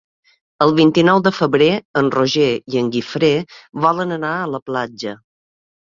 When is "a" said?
4.43-4.53